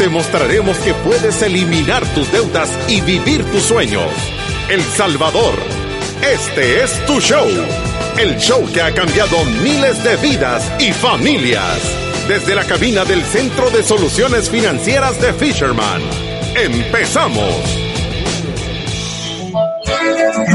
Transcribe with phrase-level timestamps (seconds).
[0.00, 4.10] te mostraremos que puedes eliminar tus deudas y vivir tus sueños.
[4.70, 5.52] El Salvador,
[6.22, 7.46] este es tu show.
[8.18, 11.78] El show que ha cambiado miles de vidas y familias.
[12.26, 16.00] Desde la cabina del Centro de Soluciones Financieras de Fisherman.
[16.56, 17.54] Empezamos.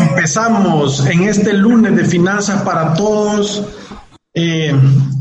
[0.09, 3.63] Empezamos en este lunes de Finanzas para Todos.
[4.33, 4.73] Eh,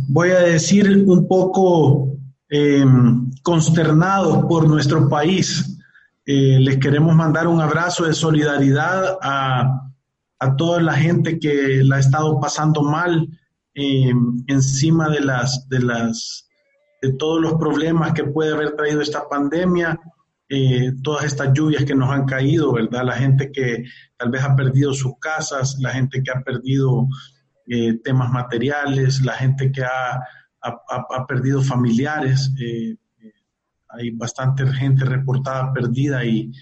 [0.08, 2.08] voy a decir un poco
[2.48, 2.84] eh,
[3.44, 5.78] consternados por nuestro país.
[6.26, 9.92] Eh, les queremos mandar un abrazo de solidaridad a,
[10.40, 13.28] a, toda la gente que la ha estado pasando mal
[13.74, 16.48] em, encima de las, de las
[17.02, 20.00] de todos los problemas que puede haber traído esta pandemia,
[20.48, 23.04] eh, todas estas lluvias que nos han caído, ¿verdad?
[23.04, 23.84] La gente que
[24.16, 27.06] tal vez ha perdido sus casas, la gente que ha perdido
[27.66, 30.18] eh, temas materiales, la gente que ha
[30.64, 32.96] ha, perdido familiares, eh,
[33.96, 36.52] hay bastante gente reportada perdida y,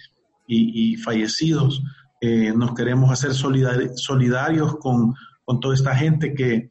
[0.96, 1.82] fallecidos.
[2.20, 5.14] Eh, nos queremos hacer solidarios con,
[5.60, 6.70] toda esta gente que,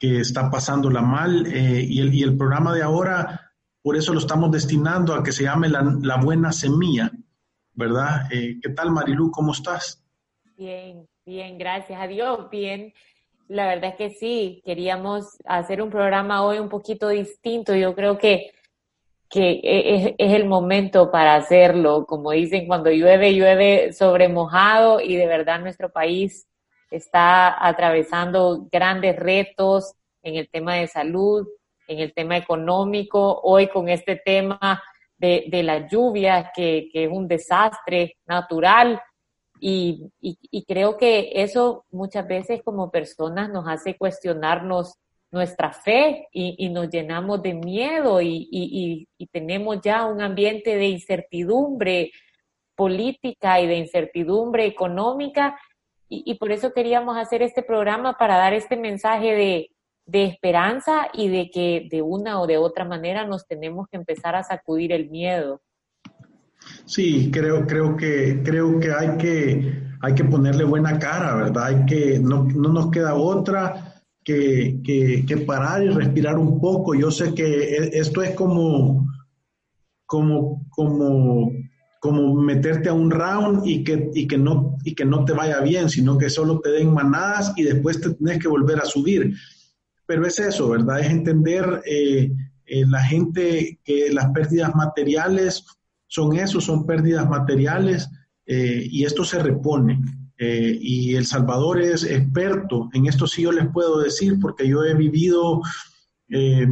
[0.00, 3.52] está pasándola mal eh, y, el, y el programa de ahora,
[3.82, 7.12] por eso lo estamos destinando a que se llame la, la buena semilla,
[7.74, 8.28] ¿verdad?
[8.28, 9.30] ¿Qué tal, Marilu?
[9.30, 10.02] ¿Cómo estás?
[10.56, 12.92] Bien, bien, gracias a Dios, bien.
[13.48, 17.74] La verdad es que sí, queríamos hacer un programa hoy un poquito distinto.
[17.74, 18.52] Yo creo que,
[19.32, 22.04] que es, es, el momento para hacerlo.
[22.04, 26.46] Como dicen, cuando llueve, llueve sobre mojado y de verdad nuestro país
[26.90, 31.48] está atravesando grandes retos en el tema de salud,
[31.88, 33.40] en el tema económico.
[33.42, 34.82] Hoy con este tema
[35.16, 39.00] de, de la lluvia, que, que es un desastre natural
[39.64, 44.96] y, y, creo que eso muchas veces como personas nos hace cuestionarnos
[45.32, 52.12] nuestra fe y, nos llenamos de miedo y, tenemos ya un ambiente de incertidumbre
[52.76, 55.58] política y de incertidumbre económica.
[56.08, 59.70] Y, por eso queríamos hacer este programa para dar este mensaje de,
[60.04, 64.36] de esperanza y de que de una o de otra manera nos tenemos que empezar
[64.36, 65.62] a sacudir el miedo.
[66.84, 71.64] Sí, creo, creo que, creo que hay que, hay que ponerle buena cara, ¿verdad?
[71.64, 73.91] Hay que, no, no nos queda otra
[74.24, 74.80] que,
[75.26, 76.94] que, parar y respirar un poco.
[76.94, 79.06] Yo sé que e, esto es como,
[80.06, 81.52] como, como,
[82.00, 85.60] como meterte a un round y que, y, que no, y que no te vaya
[85.60, 89.34] bien, sino que solo te den manadas y después te tienes que volver a subir.
[90.06, 91.00] Pero es eso, ¿verdad?
[91.00, 92.32] Es entender eh,
[92.66, 95.64] eh, la gente que las pérdidas materiales
[96.06, 98.08] son eso, son pérdidas materiales
[98.46, 100.00] eh, y esto se repone.
[100.44, 104.82] Eh, y El Salvador es experto, en esto sí yo les puedo decir, porque yo
[104.82, 105.60] he vivido
[106.30, 106.66] eh,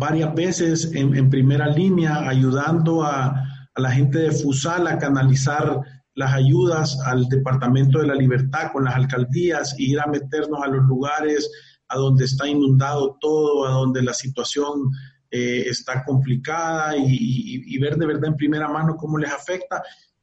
[0.00, 3.44] varias veces en, primera línea ayudando a,
[3.76, 5.80] la gente de FUSAL a canalizar
[6.16, 10.66] las ayudas al Departamento de la Libertad con las alcaldías e ir a meternos a
[10.66, 11.48] los lugares
[11.86, 14.90] a donde está inundado todo, a donde la situación
[15.30, 19.80] eh, está complicada y, ver de verdad en primera mano cómo les afecta.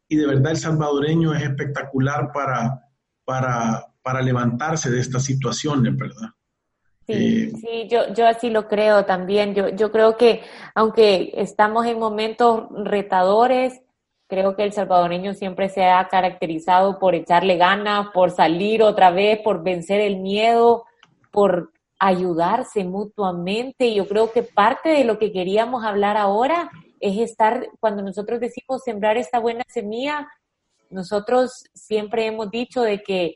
[0.07, 2.89] Y de verdad el salvadoreño es espectacular para,
[3.23, 6.29] para, para levantarse de estas situaciones, ¿verdad?
[7.07, 9.53] Sí, eh, sí, yo, yo así lo creo también.
[9.53, 10.41] Yo, yo creo que
[10.73, 13.81] aunque estamos en momentos retadores,
[14.27, 19.39] creo que el salvadoreño siempre se ha caracterizado por echarle ganas, por salir otra vez,
[19.43, 20.85] por vencer el miedo,
[21.31, 23.93] por ayudarse mutuamente.
[23.93, 26.71] Yo creo que parte de lo que queríamos hablar ahora
[27.05, 30.27] es estar, cuando nosotros decimos sembrar esta buena semilla,
[30.89, 33.35] nosotros siempre hemos dicho de que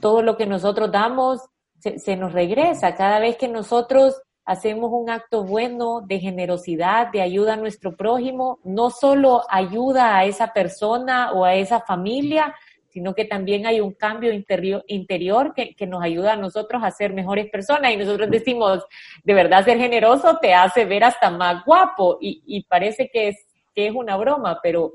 [0.00, 1.40] todo lo que nosotros damos
[1.78, 2.94] se, nos regresa.
[2.96, 8.58] Cada vez que nosotros hacemos un acto bueno de generosidad, de ayuda a nuestro prójimo,
[8.64, 12.54] no solo ayuda a esa persona o a esa familia,
[12.96, 16.90] sino que también hay un cambio interior, interior que, que, nos ayuda a nosotros a
[16.90, 17.92] ser mejores personas.
[17.92, 18.86] Y nosotros decimos,
[19.22, 23.36] de verdad ser generoso te hace ver hasta más guapo y, y parece que es,
[23.74, 24.94] que es una broma, pero,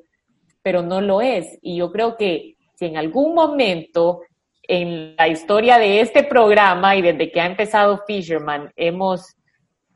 [0.63, 1.59] pero no lo es.
[1.61, 4.21] Y yo creo que si en algún momento
[4.63, 9.35] en la historia de este programa y desde que ha empezado Fisherman hemos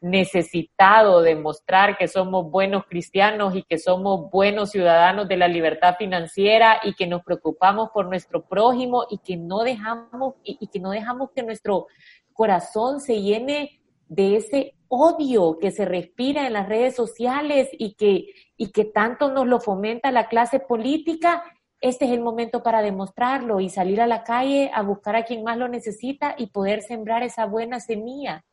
[0.02, 6.80] necesitado demostrar que somos buenos cristianos y que somos buenos ciudadanos de la libertad financiera
[6.84, 11.32] y que nos preocupamos por nuestro prójimo y que no dejamos y, que no dejamos
[11.32, 11.88] que nuestro
[12.34, 18.28] corazón se llene de ese odio que se respira en las redes sociales y que,
[18.58, 21.44] y que tanto nos lo fomenta la clase política,
[21.82, 25.44] este es el momento para demostrarlo y salir a la calle a buscar a quien
[25.44, 28.44] más lo necesita y poder sembrar esa buena semilla.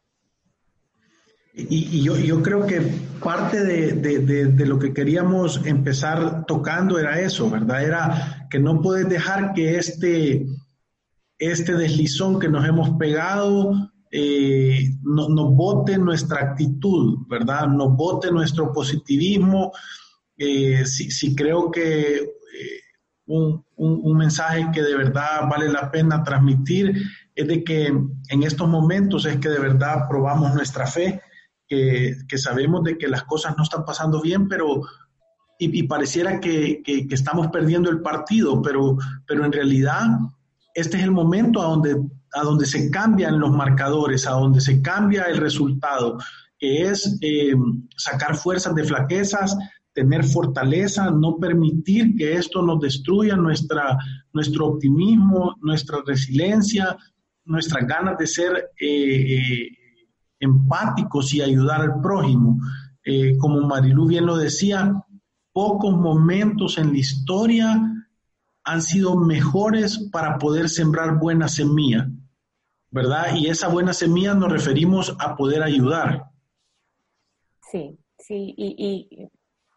[1.55, 2.81] Y, yo, yo, creo que
[3.23, 7.85] parte de, de, de, lo que queríamos empezar tocando era eso, ¿verdad?
[7.85, 10.47] Era que no puedes dejar que este,
[11.39, 17.67] este deslizón que nos hemos pegado eh, no, nos bote nuestra actitud, ¿verdad?
[17.67, 19.73] Nos bote nuestro positivismo.
[20.39, 22.81] Eh, si, creo que eh,
[23.27, 26.95] un, un, un, mensaje que de verdad vale la pena transmitir
[27.35, 31.21] es de que en estos momentos es que de verdad probamos nuestra fe
[32.29, 34.83] que, sabemos de que las cosas no están pasando bien, pero
[35.59, 38.97] y, pareciera que, que, estamos perdiendo el partido, pero,
[39.27, 40.07] pero en realidad
[40.75, 41.97] este es el momento a donde,
[42.33, 46.19] a donde se cambian los marcadores, a donde se cambia el resultado,
[46.59, 47.55] que es eh,
[47.97, 49.57] sacar fuerzas de flaquezas,
[49.93, 53.97] tener fortaleza, no permitir que esto nos destruya nuestra,
[54.33, 56.97] nuestro optimismo, nuestra resiliencia,
[57.45, 59.69] nuestras ganas de ser eh, eh,
[60.43, 62.59] empáticos y ayudar al prójimo.
[63.05, 64.93] Eh, como Marilú bien lo decía,
[65.53, 67.81] pocos momentos en la historia
[68.65, 72.09] han sido mejores para poder sembrar buena semilla,
[72.91, 73.35] ¿verdad?
[73.37, 76.25] Y esa buena semilla nos referimos a poder ayudar.
[77.71, 79.29] Sí, sí, y, y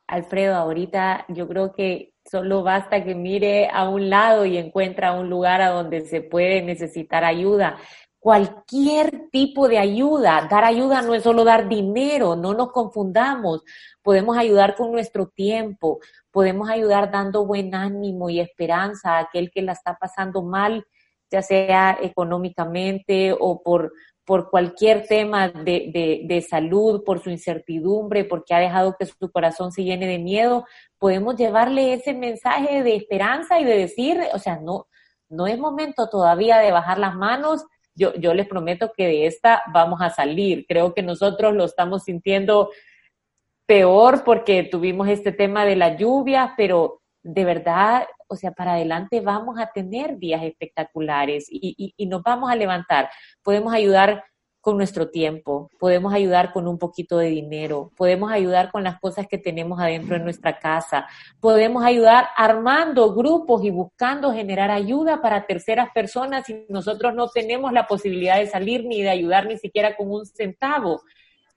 [0.08, 5.30] Alfredo, ahorita yo creo que solo basta que mire a un lado y encuentra un
[5.30, 7.78] lugar a donde se puede necesitar ayuda
[8.26, 10.48] cualquier tipo de ayuda.
[10.50, 13.64] Dar ayuda no es solo dar dinero, no nos confundamos.
[14.02, 16.00] Podemos ayudar con nuestro tiempo,
[16.32, 20.88] podemos ayudar dando buen ánimo y esperanza a aquel que la está pasando mal,
[21.30, 23.94] ya sea económicamente o por,
[24.26, 29.32] por cualquier tema de, de, de salud, por su incertidumbre, porque ha dejado que su
[29.32, 30.66] corazón se llene de miedo.
[30.98, 34.88] Podemos llevarle ese mensaje de esperanza y de decir, o sea, no,
[35.30, 39.64] no es momento todavía de bajar las manos, yo, yo les prometo que de esta
[39.74, 40.66] vamos a salir.
[40.68, 42.70] Creo que nosotros lo estamos sintiendo
[43.66, 49.22] peor porque tuvimos este tema de la lluvia, pero de verdad, o sea, para adelante
[49.22, 53.10] vamos a tener días espectaculares y, y, y nos vamos a levantar.
[53.42, 54.24] Podemos ayudar
[54.66, 59.28] con nuestro tiempo, podemos ayudar con un poquito de dinero, podemos ayudar con las cosas
[59.28, 61.06] que tenemos adentro de nuestra casa,
[61.40, 67.74] podemos ayudar armando grupos y buscando generar ayuda para terceras personas si nosotros no tenemos
[67.74, 71.04] la posibilidad de salir ni de ayudar ni siquiera con un centavo.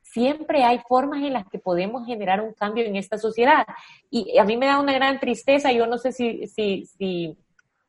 [0.02, 3.64] Siempre hay formas en las que podemos generar un cambio en esta sociedad.
[4.10, 7.38] Y a mí me da una gran tristeza, yo no sé si, si, si,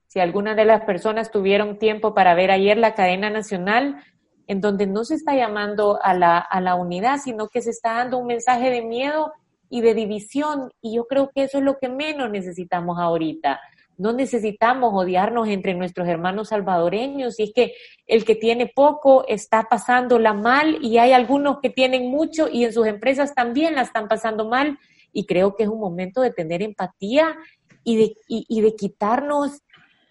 [0.07, 4.01] si algunas de las personas tuvieron tiempo para ver ayer la cadena nacional,
[4.49, 7.93] en donde no se está llamando a la, a la unidad, sino que se está
[7.93, 9.31] dando un mensaje de miedo
[9.69, 10.71] y de división.
[10.81, 13.59] Y yo creo que eso es lo que menos necesitamos ahorita.
[13.95, 17.39] No necesitamos odiarnos entre nuestros hermanos salvadoreños.
[17.39, 17.73] Y es que
[18.07, 22.73] el que tiene poco está pasándola mal y hay algunos que tienen mucho y en
[22.73, 24.79] sus empresas también la están pasando mal.
[25.13, 27.37] Y creo que es un momento de tener empatía
[27.83, 29.61] y de, y, y de quitarnos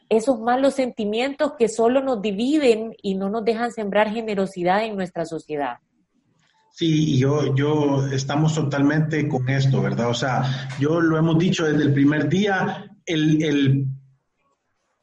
[0.09, 5.25] esos malos sentimientos que solo nos dividen y no nos dejan sembrar generosidad en nuestra
[5.25, 5.79] sociedad.
[6.73, 10.11] Sí, yo, yo estamos totalmente con esto, ¿verdad?
[10.11, 13.87] O sea, yo lo hemos dicho desde el primer día, el, el,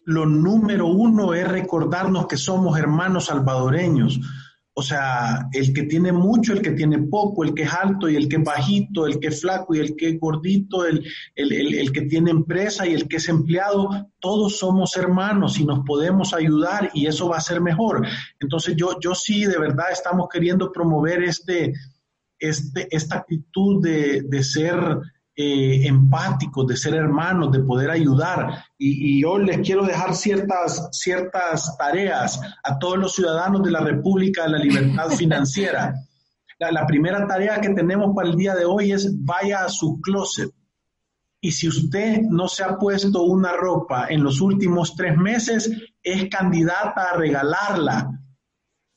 [0.05, 4.19] lo número uno es recordarnos que somos hermanos salvadoreños.
[4.77, 8.17] O sea, el que tiene mucho, el que tiene poco, el que es alto y
[8.17, 11.01] el que es bajito, el que es flaco y el que es gordito, el,
[11.33, 13.87] el, que tiene empresa y el que es empleado,
[14.19, 18.05] todos somos hermanos y nos podemos ayudar y eso va a ser mejor.
[18.41, 21.71] Entonces yo, yo sí, de verdad, estamos queriendo promover este,
[22.37, 24.75] este, esta actitud de, de ser
[25.37, 28.63] eh, empáticos, de ser hermanos, de poder ayudar.
[28.77, 34.43] Y, yo les quiero dejar ciertas, ciertas tareas a todos los ciudadanos de la República
[34.43, 35.93] de la Libertad Financiera.
[36.57, 39.99] La, la primera tarea que tenemos para el día de hoy es vaya a su
[39.99, 40.51] closet.
[41.41, 45.69] Y si usted no se ha puesto una ropa en los últimos tres meses,
[46.01, 48.09] es candidata a regalarla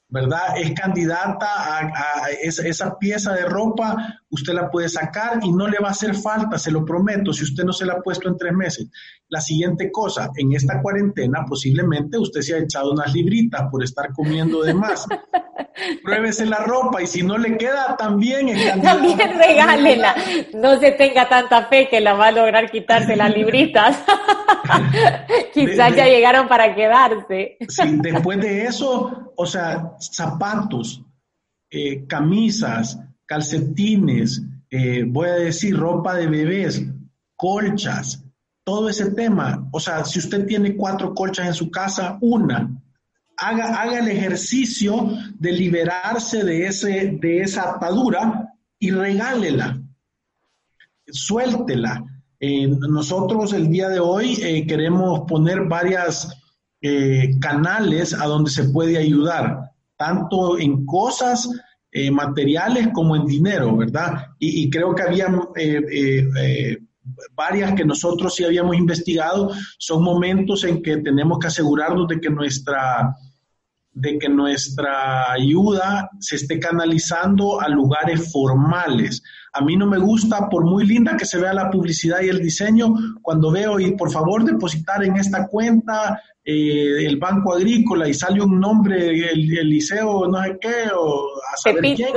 [0.08, 0.56] ¿verdad?
[0.56, 5.88] Es candidata a, esa, pieza de ropa usted la puede sacar y no le va
[5.88, 8.52] a hacer falta, se lo prometo, si usted no se la ha puesto en tres
[8.52, 8.88] meses.
[9.28, 14.12] La siguiente cosa, en esta cuarentena posiblemente usted se ha echado unas libritas por estar
[14.12, 15.06] comiendo de más.
[16.02, 18.48] Pruébese la ropa y si no le queda, también
[18.82, 20.14] También regálela.
[20.54, 24.02] No se tenga tanta fe que la va a lograr quitarse las libritas.
[25.54, 27.56] Quizás ya llegaron para quedarse.
[27.68, 31.00] Sí, después de eso, o sea, zapatos,
[31.70, 36.82] eh, camisas, calcetines, eh, voy a decir ropa de bebés,
[37.36, 38.24] colchas,
[38.64, 39.68] todo ese tema.
[39.70, 42.70] O sea, si usted tiene cuatro colchas en su casa, una,
[43.36, 49.78] haga, haga el ejercicio de liberarse de, ese, de esa atadura y regálela,
[51.06, 52.04] suéltela.
[52.40, 56.34] Eh, nosotros el día de hoy eh, queremos poner varias
[57.40, 61.50] canales a donde se puede ayudar, tanto en cosas
[61.90, 64.26] eh, materiales como en dinero, ¿verdad?
[64.38, 65.26] Y, creo que había
[65.56, 65.82] eh,
[66.36, 66.78] eh,
[67.34, 72.28] varias que nosotros sí habíamos investigado, son momentos en que tenemos que asegurarnos de que
[72.28, 73.14] nuestra
[73.90, 79.22] de que nuestra ayuda se esté canalizando a lugares formales.
[79.58, 82.38] A mí no me gusta, por muy linda que se vea la publicidad y el
[82.38, 88.14] diseño, cuando veo y por favor depositar en esta cuenta eh, el Banco Agrícola y
[88.14, 92.14] sale un nombre, el, liceo, no sé qué, o a saber quién.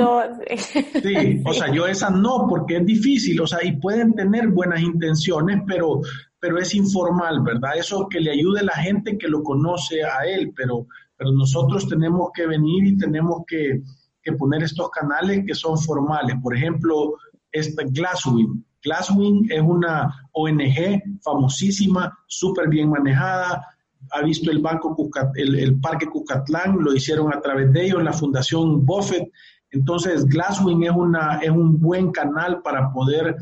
[1.02, 4.80] Sí, o sea, yo esa no, porque es difícil, o sea, y pueden tener buenas
[4.80, 6.00] intenciones, pero,
[6.38, 7.76] pero es informal, ¿verdad?
[7.76, 11.88] Eso que le ayude a la gente que lo conoce a él, pero, pero nosotros
[11.88, 13.82] tenemos que venir y tenemos que,
[14.22, 16.36] que poner estos canales que son formales.
[16.42, 17.16] Por ejemplo,
[17.52, 18.64] esta Glasswing.
[18.82, 23.64] Glasswing es una ONG famosísima, súper bien manejada,
[24.10, 24.96] ha visto el banco
[25.36, 29.30] el, Parque Cucatlán, lo hicieron a través de ellos, la Fundación Buffett.
[29.70, 33.36] Entonces, Glasswing es, una, es un buen canal para poder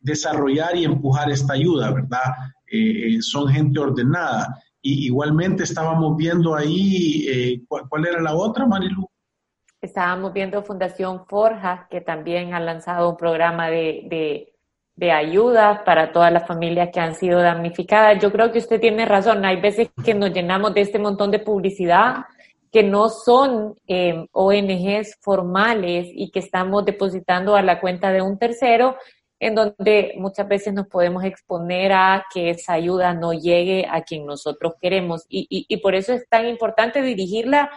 [0.00, 2.34] desarrollar y empujar esta ayuda, ¿verdad?
[2.66, 4.58] Eh, eh, son gente ordenada.
[4.82, 9.09] Y igualmente estábamos viendo ahí, eh, ¿cuál, era la otra, Marilu?
[9.80, 14.50] Estábamos viendo Fundación Forja, que también ha lanzado un programa de
[15.00, 18.22] de ayuda para todas las familias que han sido damnificadas.
[18.22, 19.42] Yo creo que usted tiene razón.
[19.46, 22.16] Hay veces que nos llenamos de este montón de publicidad
[22.70, 28.38] que no son eh, ONGs formales y que estamos depositando a la cuenta de un
[28.38, 28.96] tercero,
[29.40, 34.26] en donde muchas veces nos podemos exponer a que esa ayuda no llegue a quien
[34.26, 35.24] nosotros queremos.
[35.30, 37.70] Y, y, y por eso es tan importante dirigirla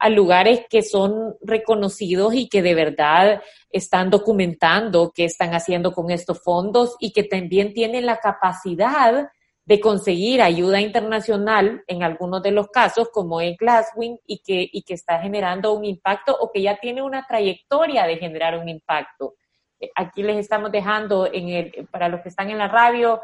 [0.00, 6.10] a lugares que son reconocidos y que de verdad están documentando qué están haciendo con
[6.10, 9.28] estos fondos y que también tienen la capacidad
[9.64, 14.82] de conseguir ayuda internacional en algunos de los casos, como en Glasswing, y que, y
[14.82, 19.34] que está generando un impacto o que ya tiene una trayectoria de generar un impacto.
[19.78, 23.20] Eh, aquí les estamos dejando, en el, para los que están en la radio,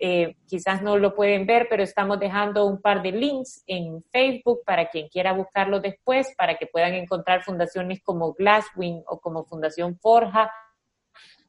[0.00, 4.60] eh, quizás no lo pueden ver, pero estamos dejando un par de links en Facebook
[4.64, 9.98] para quien quiera buscarlo después, para que puedan encontrar fundaciones como Glasswing o como Fundación
[9.98, 10.52] Forja,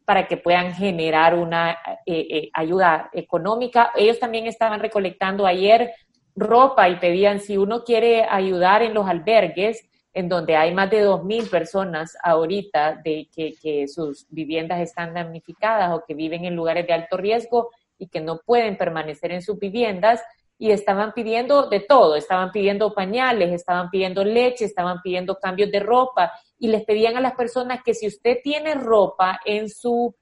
[0.04, 1.74] para que puedan generar una
[2.08, 3.92] eh, eh, ayuda económica.
[3.96, 5.94] Ellos también estaban recolectando ayer
[6.36, 11.06] ropa y pedían si uno quiere ayudar en los albergues, en donde hay más de
[11.06, 16.88] 2.000 personas ahorita de que, que sus viviendas están damnificadas o que viven en lugares
[16.88, 20.24] de alto riesgo, y que no pueden permanecer en sus viviendas
[20.58, 25.80] y estaban pidiendo de todo, estaban pidiendo pañales, estaban pidiendo leche, estaban pidiendo cambios de
[25.80, 30.16] ropa y les pedían a las personas que si usted tiene ropa en su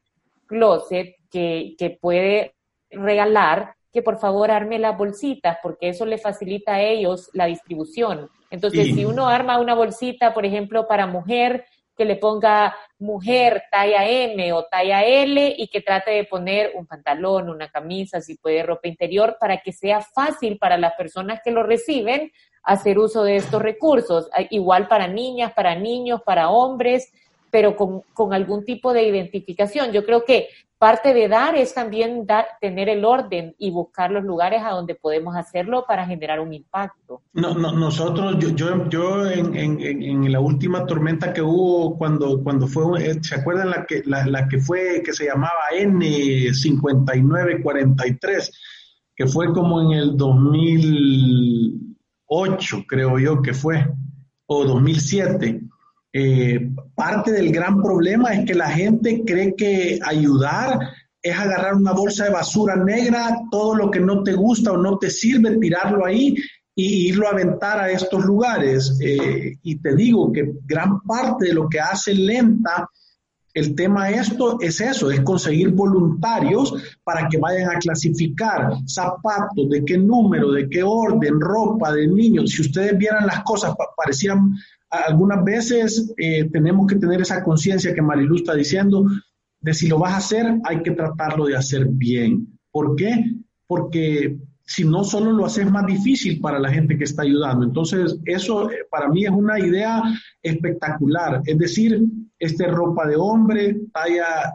[0.45, 2.55] closet que, que puede
[2.91, 8.29] regalar, que por favor arme las bolsitas, porque eso le facilita a ellos la distribución.
[8.51, 11.65] Entonces, si uno arma una bolsita, por ejemplo, para mujer,
[11.97, 16.85] que le ponga mujer talla M o talla L y que trate de poner un
[16.85, 21.51] pantalón, una camisa, si puede ropa interior, para que sea fácil para las personas que
[21.51, 22.31] lo reciben
[22.63, 24.29] hacer uso de estos recursos.
[24.51, 27.11] Igual para niñas, para niños, para hombres,
[27.49, 29.91] pero con, con algún tipo de identificación.
[29.91, 34.23] Yo creo que parte de dar es también dar, tener el orden y buscar los
[34.23, 37.23] lugares a donde podemos hacerlo para generar un impacto.
[37.33, 42.43] No, no, nosotros, yo, yo, yo en, en, en, la última tormenta que hubo cuando,
[42.43, 48.51] cuando fue, eh, ¿se acuerdan la que, la, la que fue, que se llamaba N5943?
[49.15, 53.83] Que fue como en el 2008, creo yo que fue,
[54.45, 55.63] o 2007
[56.19, 60.79] eh, parte del gran problema es que la gente cree que ayudar
[61.21, 64.97] es agarrar una bolsa de basura negra, todo lo que no te gusta o no
[64.97, 66.35] te sirve, tirarlo ahí
[66.73, 68.97] y irlo a aventar a estos lugares.
[68.99, 72.89] Eh, y te digo que gran parte de lo que hace lenta
[73.53, 79.85] El tema esto es eso, es conseguir voluntarios para que vayan a clasificar zapatos, de
[79.85, 82.51] qué número, de qué orden, ropa de niños.
[82.51, 84.55] Si ustedes vieran las cosas, parecían
[84.89, 89.05] algunas veces eh, tenemos que tener esa conciencia que Marilu está diciendo,
[89.59, 92.59] de si lo vas a hacer, hay que tratarlo de hacer bien.
[92.71, 93.35] ¿Por qué?
[93.65, 97.65] Porque si no, solo lo haces más difícil para la gente que está ayudando.
[97.65, 100.03] Entonces, eso eh, para mí es una idea
[100.41, 101.41] espectacular.
[101.45, 102.01] Es decir,
[102.37, 104.53] este ropa de hombre, talla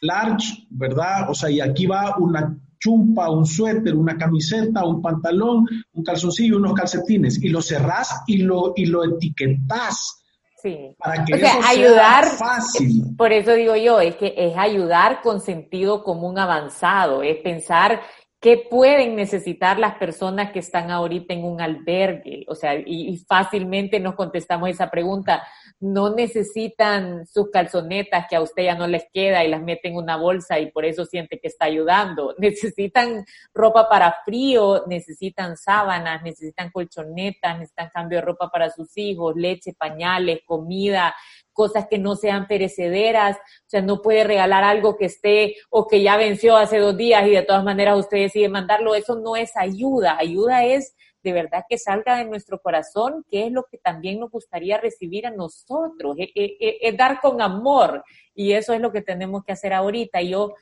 [0.00, 1.30] large, ¿verdad?
[1.30, 6.56] O sea, y aquí va una chumpa, un suéter, una camiseta, un pantalón, un calzoncillo,
[6.56, 10.18] unos calcetines, y lo cerrás y lo, y lo etiquetás.
[10.60, 10.94] Sí.
[10.98, 13.16] Para que o sea, ayudar, fácil.
[13.16, 18.00] Por eso digo yo, es que es ayudar con sentido común avanzado, es pensar
[18.42, 22.44] ¿Qué pueden necesitar las personas que están ahorita en un albergue?
[22.48, 25.44] O sea, y, fácilmente nos contestamos esa pregunta.
[25.82, 29.96] No necesitan sus calzonetas que a usted ya no les queda y las mete en
[29.96, 32.36] una bolsa y por eso siente que está ayudando.
[32.38, 39.34] Necesitan ropa para frío, necesitan sábanas, necesitan colchonetas, necesitan cambio de ropa para sus hijos,
[39.34, 41.16] leche, pañales, comida,
[41.52, 46.00] cosas que no sean perecederas, o sea, no puede regalar algo que esté o que
[46.00, 49.56] ya venció hace dos días y de todas maneras usted decide mandarlo, eso no es
[49.56, 54.20] ayuda, ayuda es de verdad que salga de nuestro corazón, que es lo que también
[54.20, 59.44] nos gustaría recibir a nosotros, es, dar con amor y eso es lo que tenemos
[59.44, 60.20] que hacer ahorita.
[60.20, 60.54] Y yo,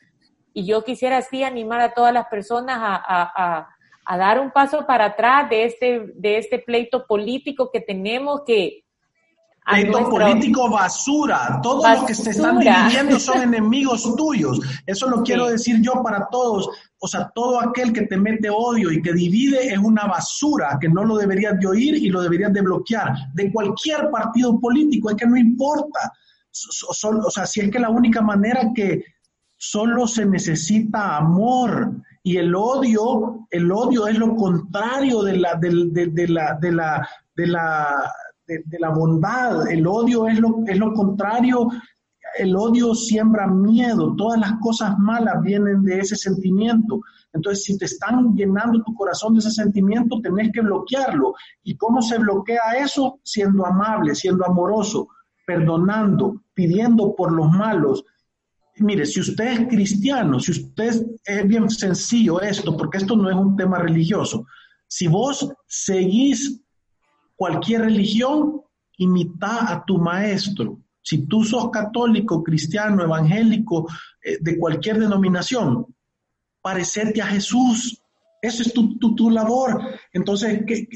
[0.52, 3.68] y yo quisiera así animar a todas las personas a,
[4.04, 8.84] a dar un paso para atrás de este, de este pleito político que tenemos que
[9.70, 11.60] Pleito político basura.
[11.62, 14.60] Todos los que se están dividiendo son enemigos tuyos.
[14.86, 16.68] Eso lo quiero decir yo para todos.
[16.98, 20.88] O sea, todo aquel que te mete odio y que divide es una basura que
[20.88, 23.14] no lo deberías de oír y lo deberías de bloquear.
[23.32, 26.12] De cualquier partido político, es que no importa.
[26.88, 29.04] O sea, si es que la única manera que
[29.56, 35.70] solo se necesita amor y el odio, el odio es lo contrario de la, de,
[36.10, 38.12] de la, de la, de la
[38.64, 39.70] de, la bondad.
[39.70, 41.68] El odio es lo, es lo contrario.
[42.38, 44.14] El odio siembra miedo.
[44.16, 47.00] Todas las cosas malas vienen de ese sentimiento.
[47.32, 51.34] Entonces, si te están llenando tu corazón de ese sentimiento, tenés que bloquearlo.
[51.62, 53.20] ¿Y cómo se bloquea eso?
[53.22, 55.08] Siendo amable, siendo amoroso,
[55.46, 58.04] perdonando, pidiendo por los malos.
[58.76, 63.36] Mire, si usted es cristiano, si usted es bien sencillo esto, porque esto no es
[63.36, 64.46] un tema religioso,
[64.86, 66.59] si vos seguís
[67.40, 68.60] cualquier religión,
[68.98, 70.78] imita a tu maestro.
[71.00, 73.88] Si tú sos católico, cristiano, evangélico,
[74.22, 75.86] eh, de cualquier denominación,
[76.60, 77.98] parecerte a Jesús.
[78.42, 79.82] Eso es tu, tu, labor.
[80.12, 80.86] Entonces, que,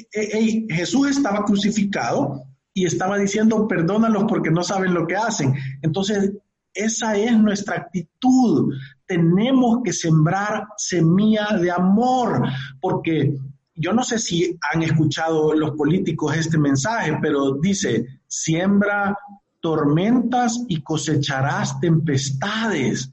[0.69, 2.43] Jesús estaba crucificado
[2.75, 5.55] y estaba diciendo, perdónalos porque no saben lo que hacen.
[5.81, 6.31] Entonces,
[6.75, 8.71] esa es nuestra actitud.
[9.07, 12.43] Tenemos que sembrar semilla de amor,
[12.83, 13.35] porque
[13.75, 19.19] yo no sé si han escuchado los políticos este mensaje, pero dice, siembra
[19.61, 23.11] tormentas y cosecharás tempestades.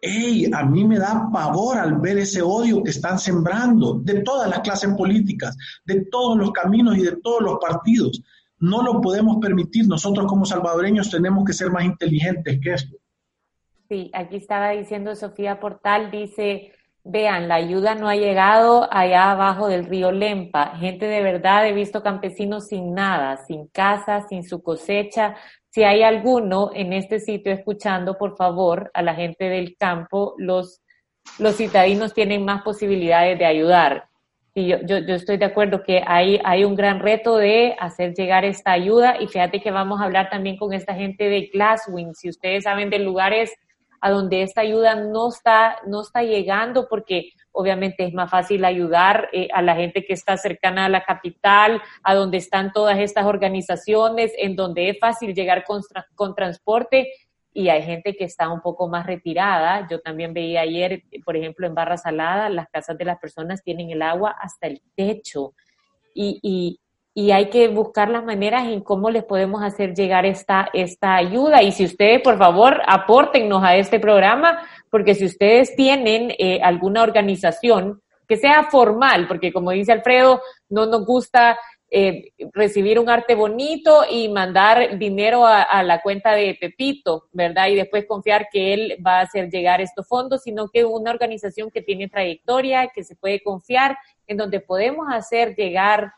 [0.00, 4.48] Ey, a mí me da pavor al ver ese odio que están sembrando de todas
[4.48, 8.22] las clases políticas, de todos los caminos y de todos los partidos.
[8.58, 9.86] No lo podemos permitir.
[9.88, 12.96] Nosotros como salvadoreños tenemos que ser más inteligentes que esto.
[13.88, 16.72] Sí, aquí estaba diciendo Sofía Portal, dice,
[17.08, 20.74] Vean, la ayuda no ha llegado allá abajo del río Lempa.
[20.76, 25.36] Gente de verdad, he visto campesinos sin nada, sin casa, sin su cosecha.
[25.70, 30.82] Si hay alguno en este sitio escuchando, por favor, a la gente del campo, los,
[31.38, 34.08] los citadinos tienen más posibilidades de ayudar.
[34.52, 38.14] Y yo, yo, yo estoy de acuerdo que hay, hay un gran reto de hacer
[38.14, 42.16] llegar esta ayuda y fíjate que vamos a hablar también con esta gente de Glasswing.
[42.16, 43.52] Si ustedes saben de lugares
[44.06, 49.28] a donde esta ayuda no está, no está llegando porque obviamente es más fácil ayudar
[49.32, 53.26] eh, a la gente que está cercana a la capital, a donde están todas estas
[53.26, 55.82] organizaciones, en donde es fácil llegar con,
[56.14, 57.08] con transporte
[57.52, 59.88] y hay gente que está un poco más retirada.
[59.90, 63.90] Yo también veía ayer, por ejemplo, en Barra Salada, las casas de las personas tienen
[63.90, 65.52] el agua hasta el techo.
[66.14, 66.78] Y,
[67.18, 71.62] y hay que buscar las maneras en cómo les podemos hacer llegar esta, esta ayuda.
[71.62, 74.58] Y si ustedes, por favor, apórtennos a este programa,
[74.90, 80.84] porque si ustedes tienen eh, alguna organización que sea formal, porque como dice Alfredo, no
[80.84, 81.58] nos gusta
[81.90, 87.68] eh, recibir un arte bonito y mandar dinero a, a, la cuenta de Pepito, ¿verdad?
[87.68, 91.70] Y después confiar que él va a hacer llegar estos fondos, sino que una organización
[91.70, 96.12] que tiene trayectoria, que se puede confiar, en donde podemos hacer llegar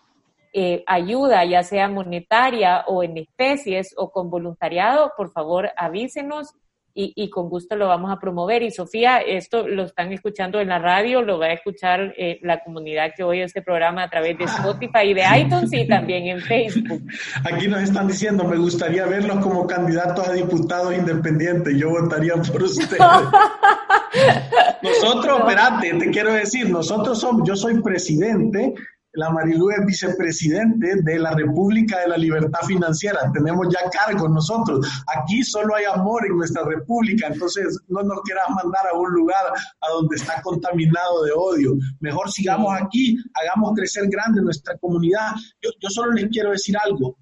[0.53, 6.55] eh, ayuda, ya sea monetaria o en especies o con voluntariado, por favor avísenos
[7.01, 8.63] y, con gusto lo vamos a promover.
[8.65, 12.63] Y Sofía, esto lo están escuchando en la radio, lo va a escuchar eh, la
[12.65, 16.41] comunidad que oye este programa a través de Spotify y de iTunes y también en
[16.41, 17.03] Facebook.
[17.45, 22.65] Aquí nos están diciendo, me gustaría verlos como candidatos a diputados independientes, yo votaría por
[22.65, 22.99] ustedes.
[24.83, 28.75] nosotros, espérate, te quiero decir, nosotros somos, yo soy presidente
[29.13, 33.31] la Marilú es vicepresidente de la República de la Libertad Financiera.
[33.33, 34.87] Tenemos ya cargo nosotros.
[35.17, 39.45] Aquí solo hay amor en nuestra república, entonces no nos quieras mandar a un lugar
[39.81, 41.75] a donde está contaminado de odio.
[42.01, 45.33] Mejor sigamos aquí, hagamos crecer grande nuestra comunidad.
[45.63, 47.17] Yo, yo solo les quiero decir algo.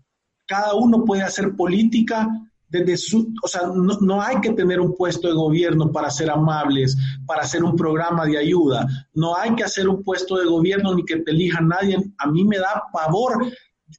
[0.47, 2.29] Cada uno puede hacer política
[2.69, 6.97] desde su, o sea, no, hay que tener un puesto de gobierno para ser amables,
[7.27, 8.87] para hacer un programa de ayuda.
[9.15, 11.97] No hay que hacer un puesto de gobierno ni que te elija nadie.
[12.19, 13.47] A mí me da pavor.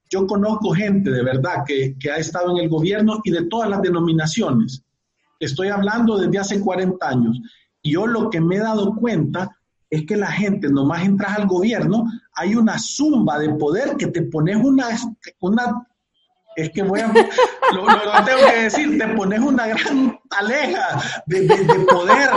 [0.10, 3.70] Yo conozco gente de verdad que, que ha estado en el gobierno y de todas
[3.70, 4.84] las denominaciones.
[5.40, 7.40] Estoy hablando desde hace 40 años.
[7.82, 9.58] Y yo lo que me he dado cuenta
[9.90, 14.24] es que la gente, nomás entras al gobierno, hay una zumba de poder que te
[14.24, 14.90] pones una,
[15.40, 15.88] una
[16.58, 22.30] es que voy a, lo, tengo que decir, te pones una gran taleja de, poder.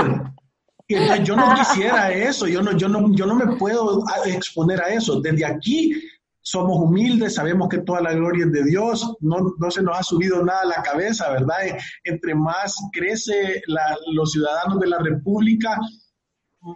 [0.86, 4.88] Entonces yo no quisiera eso, yo no, yo, no, yo no me puedo exponer a
[4.90, 5.22] eso.
[5.22, 5.94] Desde aquí
[6.42, 10.02] somos humildes, sabemos que toda la gloria es de Dios, no, no se nos ha
[10.02, 11.78] subido nada a la cabeza, ¿verdad?
[12.04, 13.62] Entre más crece
[14.12, 15.78] los ciudadanos de la República,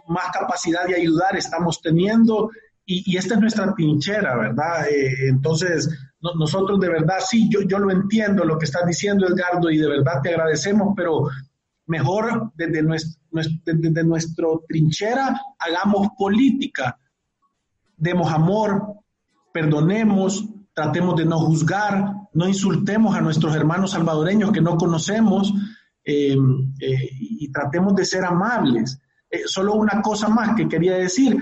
[0.07, 2.49] más capacidad de ayudar estamos teniendo
[2.87, 4.87] y, esta es nuestra trinchera, ¿verdad?
[4.89, 5.89] Eh, entonces,
[6.21, 9.87] nosotros de verdad, sí, yo, yo lo entiendo lo que estás diciendo, Edgardo, y de
[9.87, 11.27] verdad te agradecemos, pero
[11.87, 12.81] mejor desde
[14.03, 16.97] nuestro, trinchera hagamos política,
[17.97, 18.95] demos amor,
[19.53, 25.53] perdonemos, tratemos de no juzgar, no insultemos a nuestros hermanos salvadoreños que no conocemos
[26.03, 26.35] eh,
[26.79, 28.99] eh, y tratemos de ser amables.
[29.29, 31.37] Eh, solo una cosa más que quería decir.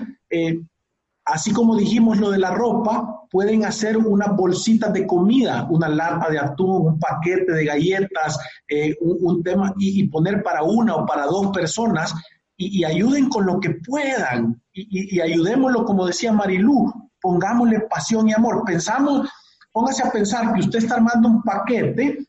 [1.25, 6.29] Así como dijimos lo de la ropa, pueden hacer unas bolsitas de comida, una lata
[6.29, 11.25] de atún, un paquete de galletas, eh, un, tema, y, poner para una o para
[11.25, 12.13] dos personas
[12.55, 14.61] y, ayuden con lo que puedan.
[14.71, 18.61] Y, ayudémoslo, como decía Marilú, pongámosle pasión y amor.
[18.67, 19.27] Pensamos,
[19.71, 22.27] póngase a pensar que usted está armando un paquete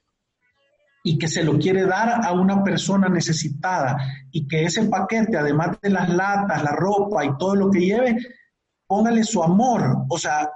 [1.02, 3.98] y que se lo quiere dar a una persona necesitada
[4.30, 8.16] y que ese paquete, además de las latas, la ropa y todo lo que lleve,
[8.86, 10.48] póngale su amor, o sea,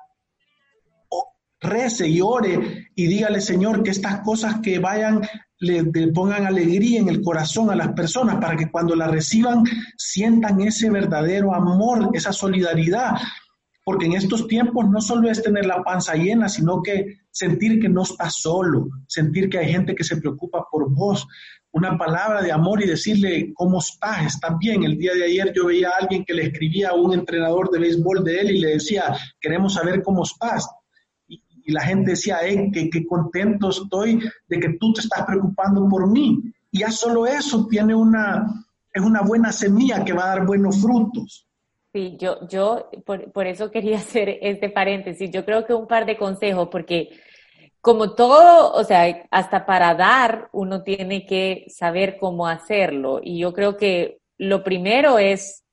[1.61, 5.23] rece y ore y dígale, Señor, que estas cosas que vayan
[5.61, 9.65] le, pongan alegría en el corazón a las personas para que cuando la reciban
[9.97, 13.15] sientan ese verdadero amor, esa solidaridad.
[13.85, 17.89] Porque en estos tiempos no solo es tener la panza llena, sino que sentir que
[17.89, 21.27] no estás solo, sentir que hay gente que se preocupa por vos,
[21.73, 24.35] una palabra de amor y decirle, ¿cómo estás?
[24.35, 24.85] ¿Estás bien?
[24.85, 27.79] El día de ayer yo veía a alguien que le escribía a un entrenador de
[27.79, 30.69] béisbol de él y le decía, queremos saber cómo estás.
[31.69, 36.11] Y, la gente decía, eh, que, contento estoy de que tú te estás preocupando por
[36.11, 36.43] mí.
[36.71, 38.47] Y ya solo eso tiene una,
[38.93, 41.47] es una buena semilla que va a dar buenos frutos.
[41.93, 45.31] Sí, yo, yo por, por eso quería hacer este paréntesis.
[45.31, 47.11] Yo creo que un par de consejos, porque
[47.81, 53.21] como todo, o sea, hasta para dar uno tiene que saber cómo hacerlo.
[53.23, 55.65] Y yo creo que lo primero es,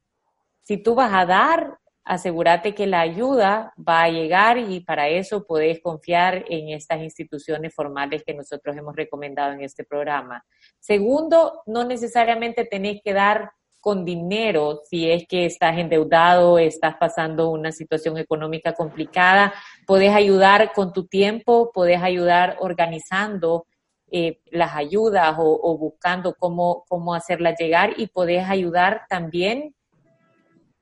[0.64, 5.46] si tú vas a dar, asegúrate que la ayuda va a llegar y para eso
[5.46, 10.46] podés confiar en estas instituciones formales que nosotros hemos recomendado en este programa.
[10.80, 17.50] Segundo, no necesariamente tenés que dar con dinero si es que estás endeudado, estás pasando
[17.50, 19.54] una situación económica complicada.
[19.86, 23.68] Puedes ayudar con tu tiempo, puedes ayudar organizando
[24.12, 29.76] eh, las ayudas o, buscando cómo, cómo hacerlas llegar y puedes ayudar también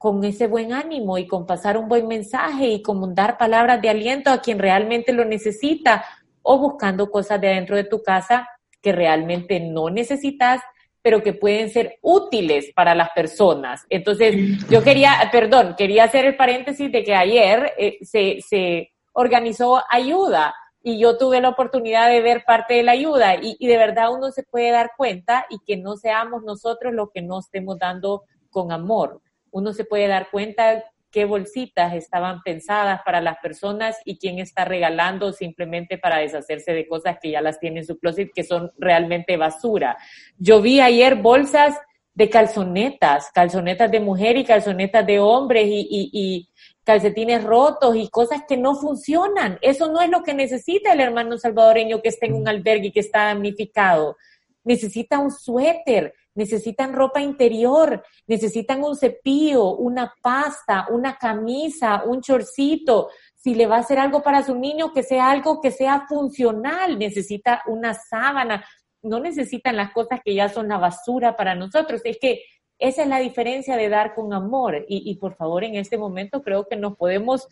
[0.03, 3.87] con ese buen ánimo y con pasar un buen mensaje y con dar palabras de
[3.87, 6.03] aliento a quien realmente lo necesita
[6.41, 8.49] o buscando cosas de dentro de tu casa
[8.81, 10.59] que realmente no necesitas
[11.01, 13.85] pero que pueden ser útiles para las personas.
[13.89, 14.35] Entonces,
[14.69, 20.53] yo quería, perdón, quería hacer el paréntesis de que ayer eh, se, se organizó ayuda
[20.81, 24.13] y yo tuve la oportunidad de ver parte de la ayuda y, y, de verdad
[24.13, 28.23] uno se puede dar cuenta y que no seamos nosotros los que no estemos dando
[28.49, 29.21] con amor.
[29.53, 34.65] Uno se puede dar cuenta qué bolsitas estaban pensadas para las personas y quién está
[34.65, 38.71] regalando simplemente para deshacerse de cosas que ya las tiene en su closet que son
[38.77, 39.95] realmente basura.
[40.37, 41.79] Yo vi ayer bolsas
[42.15, 46.49] de calzonetas, calzonetas de mujer y calzonetas de hombres y, y,
[46.83, 49.57] calcetines rotos y cosas que no funcionan.
[49.61, 52.91] Eso no es lo que necesita el hermano salvadoreño que esté en un albergue y
[52.91, 54.17] que está damnificado.
[54.65, 63.09] necesita un suéter, necesitan ropa interior, necesitan un cepillo, una pasta, una camisa, un chorcito.
[63.35, 66.97] Si le va a hacer algo para su niño, que sea algo que sea funcional,
[66.97, 68.65] necesita una sábana,
[69.01, 72.01] no necesitan las cosas que ya son la basura para nosotros.
[72.03, 72.43] Es que
[72.79, 74.85] esa es la diferencia de dar con amor.
[74.87, 77.47] Y, y por favor, en este momento creo que nos podemos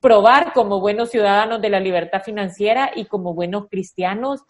[0.00, 4.42] probar como buenos ciudadanos de la libertad financiera y como buenos cristianos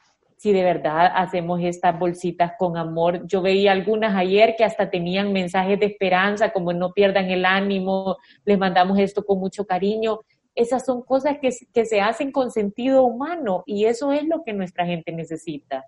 [0.42, 3.24] si de verdad hacemos estas bolsitas con amor.
[3.28, 8.16] Yo veía algunas ayer que hasta tenían mensajes de esperanza, como no pierdan el ánimo,
[8.44, 10.22] les mandamos esto con mucho cariño.
[10.56, 11.52] Esas son cosas que,
[11.84, 15.84] se hacen con sentido humano y eso es lo que nuestra gente necesita.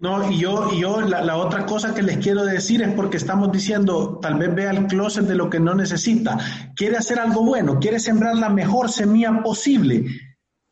[0.00, 3.18] No, y yo, y yo la, la, otra cosa que les quiero decir es porque
[3.18, 6.38] estamos diciendo, tal vez vea el closet de lo que no necesita,
[6.74, 10.06] quiere hacer algo bueno, quiere sembrar la mejor semilla posible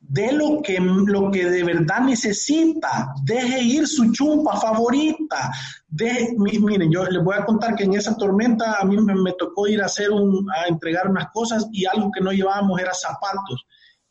[0.08, 5.52] de lo que, lo que de verdad necesita, deje ir su chumpa favorita.
[5.86, 9.68] De, miren, yo les voy a contar que en esa tormenta a mí me, tocó
[9.68, 13.66] ir a hacer un, a entregar unas cosas y algo que no llevábamos era zapatos.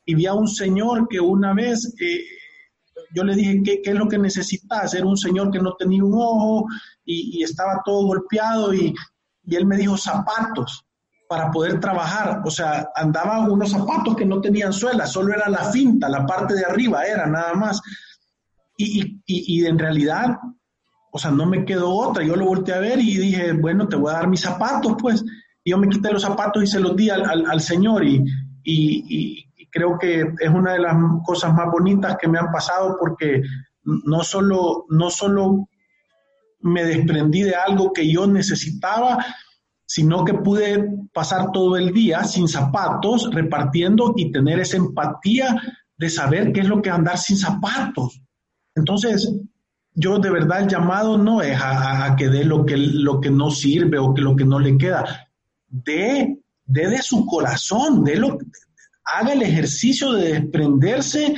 [0.06, 2.22] Y vi a un señor que una vez eh,
[3.16, 4.94] yo le dije, ¿qué, ¿qué, es lo que necesitas?
[4.94, 6.68] Era un señor que no tenía un ojo
[7.04, 8.94] y, y estaba todo golpeado y,
[9.46, 10.87] y él me dijo zapatos
[11.28, 12.42] para poder trabajar.
[12.46, 16.56] O sea, andaban unos zapatos que no tenían suela, solo era la finta, la parte
[16.56, 17.82] de arriba era nada más.
[18.78, 20.38] Y, y, y, en realidad,
[21.12, 22.24] o sea, no me quedó otra.
[22.24, 25.24] Yo lo volteé a ver y dije, bueno, te voy a dar mis zapatos, pues.
[25.64, 28.04] Y yo me quité los zapatos y se los di al, al, al Señor.
[28.06, 33.44] Y, creo que es una de las cosas más bonitas que me han pasado porque
[33.84, 35.68] no solo, no solo
[36.62, 39.24] me desprendí de algo que yo necesitaba,
[39.88, 45.56] sino que pude pasar todo el día sin zapatos, repartiendo y tener esa empatía
[45.98, 48.22] de saber qué es lo que es andar sin zapatos.
[48.76, 49.34] Entonces,
[49.94, 53.50] yo de verdad el llamado no es a, que dé lo que, lo que no
[53.50, 55.30] sirve o que lo que no le queda.
[55.68, 58.38] De, de, de su corazón, de lo,
[59.06, 61.34] haga el ejercicio de desprenderse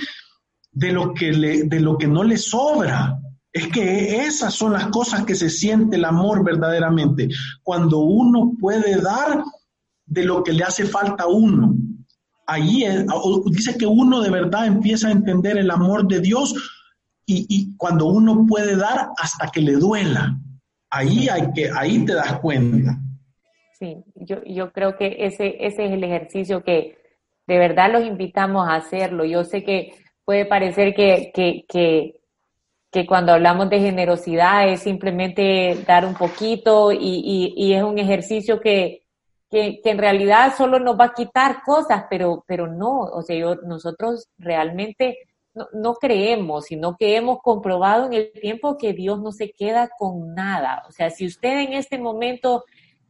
[0.71, 1.31] de lo que,
[1.65, 3.19] de lo que no le sobra.
[3.51, 7.29] Es que esas son las cosas que se siente el amor verdaderamente,
[7.63, 9.43] cuando uno puede dar
[10.05, 11.75] de lo que le hace falta a uno.
[12.45, 12.83] Allí
[13.51, 16.55] dice que uno de verdad empieza a entender el amor de Dios
[17.25, 20.35] y, y, cuando uno puede dar hasta que le duela.
[20.89, 22.97] Ahí, hay que, ahí te das cuenta.
[23.77, 26.97] Sí, yo, yo creo que ese, ese es el ejercicio que
[27.45, 29.25] de verdad los invitamos a hacerlo.
[29.25, 29.93] Yo sé que
[30.25, 32.18] puede parecer que, que, que
[32.91, 38.59] que cuando hablamos de generosidad es simplemente dar un poquito y, y, es un ejercicio
[38.59, 39.03] que,
[39.49, 43.35] que, que, en realidad solo nos va a quitar cosas, pero, pero no, o sea,
[43.35, 45.19] yo, nosotros realmente
[45.53, 49.89] no, no, creemos, sino que hemos comprobado en el tiempo que Dios no se queda
[49.97, 50.83] con nada.
[50.87, 52.63] O sea, si usted en este momento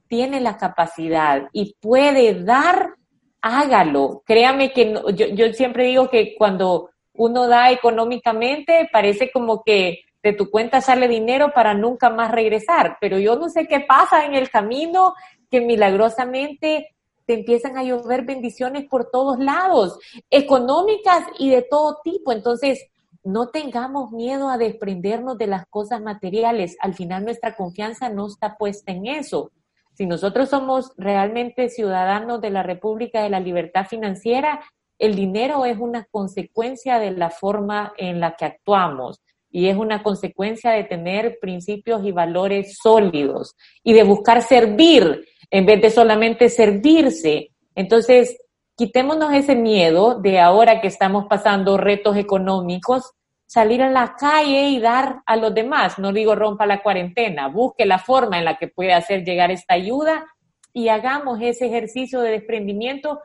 [0.07, 2.95] tiene la capacidad y puede dar,
[3.41, 4.23] hágalo.
[4.25, 6.89] Créame que yo, yo siempre digo que cuando
[7.19, 12.97] uno da económicamente, parece como que de tu cuenta sale dinero para nunca más regresar,
[13.01, 15.15] pero yo no sé qué pasa en el camino
[15.51, 22.31] que milagrosamente te empiezan a llover bendiciones por todos lados, económicas y de todo tipo.
[22.31, 22.87] Entonces,
[23.23, 26.77] no tengamos miedo a desprendernos de las cosas materiales.
[26.79, 29.51] Al final nuestra confianza no está puesta en eso.
[29.93, 34.61] Si nosotros somos realmente ciudadanos de la República de la Libertad Financiera,
[34.99, 40.03] el dinero es una consecuencia de la forma en la que actuamos y es una
[40.03, 46.49] consecuencia de tener principios y valores sólidos y de buscar servir en vez de solamente
[46.49, 47.49] servirse.
[47.73, 48.37] Entonces,
[48.75, 53.13] quitémonos ese miedo de ahora que estamos pasando retos económicos,
[53.45, 55.97] salir a la calle y dar a los demás.
[55.97, 59.73] No digo rompa la cuarentena, busque la forma en la que puede hacer llegar esta
[59.73, 60.27] ayuda
[60.73, 63.19] y hagamos ese ejercicio de desprendimiento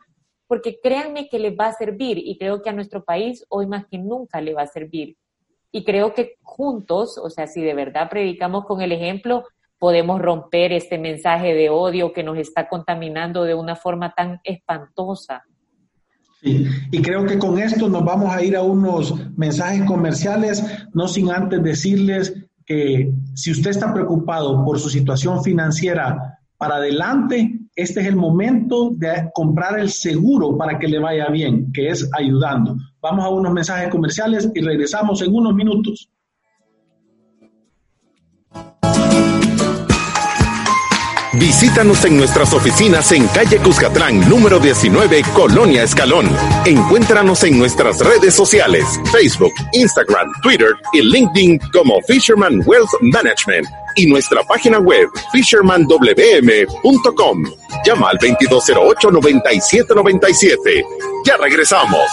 [0.54, 3.86] porque créanme que les va a servir y creo que a nuestro país hoy más
[3.90, 5.16] que nunca le va a servir.
[5.72, 9.42] Y creo que juntos, o sea, si de verdad predicamos con el ejemplo,
[9.80, 15.42] podemos romper este mensaje de odio que nos está contaminando de una forma tan espantosa.
[16.40, 20.62] Sí, y creo que con esto nos vamos a ir a unos mensajes comerciales,
[20.92, 22.32] no sin antes decirles
[22.64, 28.90] que si usted está preocupado por su situación financiera para adelante, este es el momento
[28.92, 32.76] de comprar el seguro para que le vaya bien, que es ayudando.
[33.00, 36.08] Vamos a unos mensajes comerciales y regresamos en unos minutos.
[41.32, 46.28] Visítanos en nuestras oficinas en calle Cuscatlán, número 19, Colonia Escalón.
[46.64, 54.06] Encuéntranos en nuestras redes sociales, Facebook, Instagram, Twitter y LinkedIn como Fisherman Wealth Management y
[54.06, 57.44] nuestra página web fishermanwm.com.
[57.84, 60.84] Llama al 2208-9797.
[61.24, 62.08] Ya regresamos.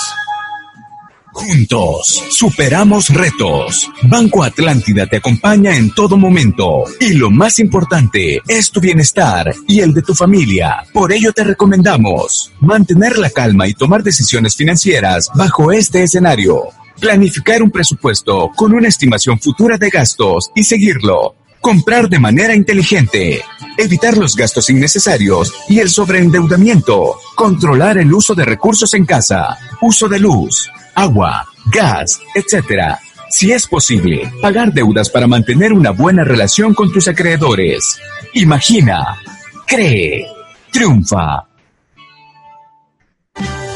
[1.33, 3.89] Juntos, superamos retos.
[4.03, 6.83] Banco Atlántida te acompaña en todo momento.
[6.99, 10.83] Y lo más importante es tu bienestar y el de tu familia.
[10.93, 16.63] Por ello te recomendamos mantener la calma y tomar decisiones financieras bajo este escenario.
[16.99, 21.35] Planificar un presupuesto con una estimación futura de gastos y seguirlo.
[21.61, 23.41] Comprar de manera inteligente.
[23.77, 27.15] Evitar los gastos innecesarios y el sobreendeudamiento.
[27.35, 29.57] Controlar el uso de recursos en casa.
[29.81, 32.95] Uso de luz agua, gas, etc.
[33.29, 37.99] Si es posible, pagar deudas para mantener una buena relación con tus acreedores.
[38.33, 39.17] Imagina,
[39.65, 40.25] cree,
[40.71, 41.50] triunfa.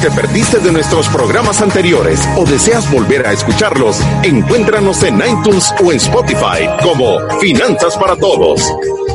[0.00, 5.92] Te perdiste de nuestros programas anteriores o deseas volver a escucharlos, encuéntranos en iTunes o
[5.92, 8.62] en Spotify como Finanzas para Todos.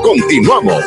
[0.04, 0.84] Continuamos.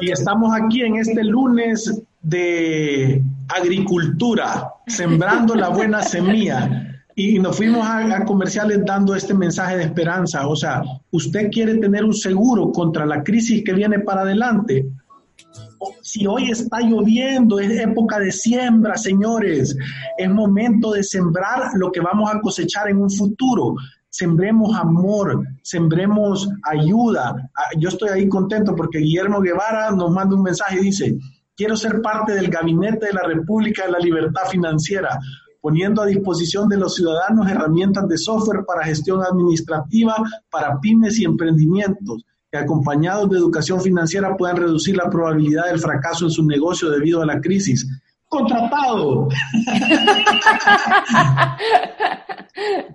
[0.00, 7.02] Y estamos aquí en este lunes de agricultura, sembrando la buena semilla.
[7.14, 10.48] Y nos fuimos a, a, comerciales dando este mensaje de esperanza.
[10.48, 14.86] O sea, usted quiere tener un seguro contra la crisis que viene para adelante
[16.02, 19.76] si hoy está lloviendo, es época de siembra, señores.
[20.18, 23.74] Es momento de sembrar lo que vamos a cosechar en un futuro.
[24.08, 27.50] Sembremos amor, sembremos ayuda.
[27.54, 31.18] Ah, yo estoy ahí contento porque Guillermo Guevara nos manda un mensaje y dice,
[31.56, 35.18] quiero ser parte del gabinete de la República de la Libertad Financiera,
[35.60, 40.16] poniendo a disposición de los ciudadanos herramientas de software para gestión administrativa,
[40.50, 46.24] para pymes y emprendimientos que acompañados de educación financiera puedan reducir la probabilidad del fracaso
[46.24, 47.86] en su negocio debido a la crisis.
[48.30, 49.28] Contratado.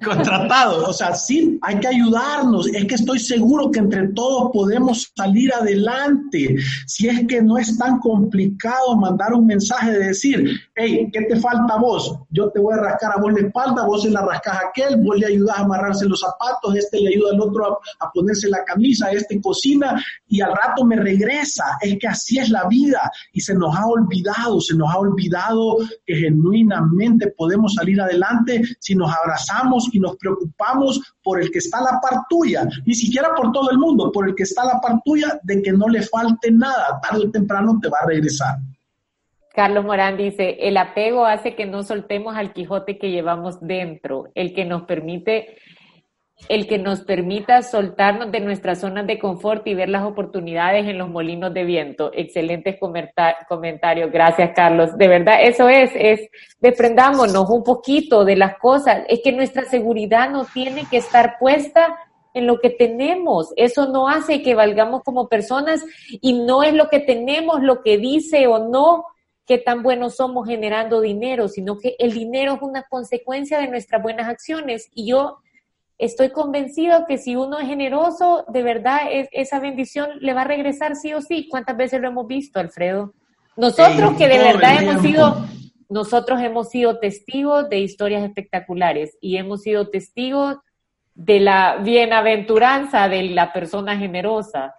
[0.04, 0.88] Contratado.
[0.88, 2.68] O sea, sí, hay que ayudarnos.
[2.68, 6.56] Es que estoy seguro que entre todos podemos salir adelante.
[6.86, 11.36] Si es que no es tan complicado mandar un mensaje de decir, hey, ¿qué te
[11.38, 12.18] falta a vos?
[12.30, 15.04] Yo te voy a rascar a vos la espalda, vos se la rascas a aquel,
[15.04, 18.48] vos le ayudas a amarrarse los zapatos, este le ayuda al otro a, a ponerse
[18.48, 21.66] la camisa, este cocina y al rato me regresa.
[21.82, 25.25] Es que así es la vida y se nos ha olvidado, se nos ha olvidado
[26.06, 31.80] que genuinamente podemos salir adelante si nos abrazamos y nos preocupamos por el que está
[31.80, 34.74] a la par tuya, ni siquiera por todo el mundo, por el que está a
[34.76, 38.08] la par tuya de que no le falte nada, tarde o temprano te va a
[38.08, 38.58] regresar.
[39.54, 44.54] Carlos Morán dice, el apego hace que no soltemos al Quijote que llevamos dentro, el
[44.54, 45.58] que nos permite
[46.50, 50.98] el que nos permita soltarnos de nuestras zonas de confort y ver las oportunidades en
[50.98, 52.12] los molinos de viento.
[52.14, 54.12] Excelentes comentarios.
[54.12, 54.98] Gracias, Carlos.
[54.98, 59.04] De verdad, eso es, es desprendámonos un poquito de las cosas.
[59.08, 61.98] Es que nuestra seguridad no tiene que estar puesta
[62.34, 63.52] en lo que tenemos.
[63.56, 67.98] Eso no hace que valgamos como personas y no es lo que tenemos, lo que
[67.98, 69.06] dice o no
[69.48, 74.02] qué tan buenos somos generando dinero, sino que el dinero es una consecuencia de nuestras
[74.04, 74.90] buenas acciones.
[74.94, 75.38] Y yo
[75.98, 80.46] estoy convencido que si uno es generoso, de verdad es, esa bendición le va a
[80.46, 81.48] regresar sí o sí.
[81.50, 83.14] ¿Cuántas veces lo hemos visto, Alfredo?
[83.58, 85.46] Nosotros que de verdad hemos sido,
[85.90, 90.58] nosotros hemos sido testigos de historias espectaculares y hemos sido testigos
[91.14, 94.76] de la bienaventuranza de la persona generosa.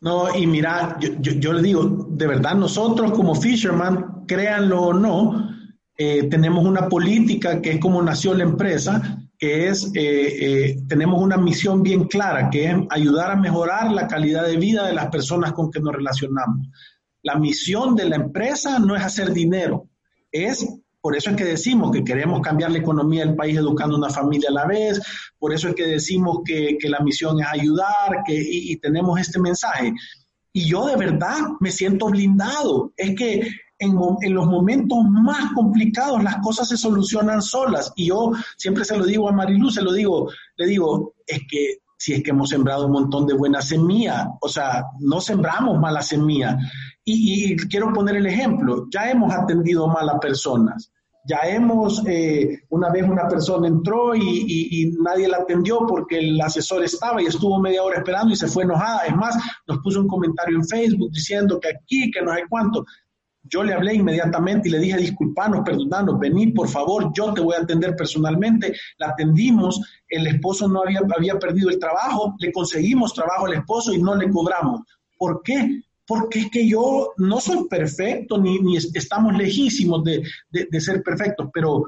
[0.00, 5.50] No, y mira, yo, yo, le digo, de verdad nosotros como Fisherman, créanlo o no,
[5.98, 11.20] eh, tenemos una política que es como nació la empresa, que es, eh, eh, tenemos
[11.20, 15.08] una misión bien clara, que es ayudar a mejorar la calidad de vida de las
[15.08, 16.68] personas con que nos relacionamos.
[17.22, 19.88] La misión de la empresa no es hacer dinero,
[20.30, 20.66] es,
[21.00, 24.50] por eso es que decimos que queremos cambiar la economía del país educando una familia
[24.50, 25.00] a la vez,
[25.38, 29.18] por eso es que decimos que, que la misión es ayudar, que, y, y tenemos
[29.18, 29.94] este mensaje.
[30.52, 32.92] Y yo de verdad me siento blindado.
[32.96, 33.46] Es que
[33.78, 37.92] en, en, los momentos más complicados las cosas se solucionan solas.
[37.96, 41.78] Y yo siempre se lo digo a Marilu, se lo digo, le digo, es que
[41.98, 44.30] si es que hemos sembrado un montón de buena semilla.
[44.40, 46.58] O sea, no sembramos mala semilla.
[47.04, 50.92] Y, quiero poner el ejemplo, ya hemos atendido mal a personas.
[51.28, 56.84] Ya hemos, eh, una vez una persona entró y, nadie la atendió porque el asesor
[56.84, 59.06] estaba y estuvo media hora esperando y se fue enojada.
[59.06, 62.84] Es más, nos puso un comentario en Facebook diciendo que aquí, que no sé cuánto.
[63.48, 67.54] Yo le hablé inmediatamente y le dije, disculpanos, perdonarnos, vení, por favor, yo te voy
[67.54, 68.74] a atender personalmente.
[68.98, 74.02] La atendimos, el esposo no había, perdido el trabajo, le conseguimos trabajo al esposo y
[74.02, 74.82] no le cobramos.
[75.18, 75.82] ¿Por qué?
[76.06, 81.48] Porque es que yo no soy perfecto, ni, ni estamos lejísimos de, de ser perfectos,
[81.52, 81.84] pero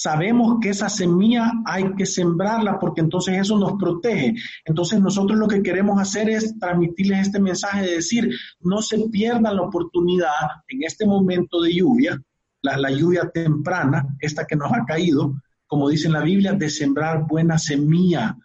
[0.00, 4.34] sabemos que esa semilla hay que sembrarla porque entonces eso nos protege.
[4.64, 8.30] Entonces nosotros lo que queremos hacer es transmitirles este mensaje de decir,
[8.60, 10.32] no se pierdan la oportunidad
[10.68, 12.22] en este momento de lluvia,
[12.62, 15.34] la, lluvia temprana, esta que nos ha caído,
[15.66, 18.36] como dice en la Biblia, de sembrar buena semilla,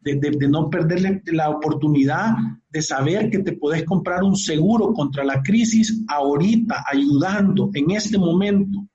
[0.00, 2.34] de, de, no perderle la oportunidad
[2.70, 8.16] de saber que te podés comprar un seguro contra la crisis ahorita, ayudando en este
[8.16, 8.87] momento